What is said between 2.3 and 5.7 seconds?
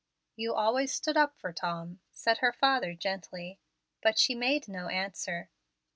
her father, gently. But she made no answer.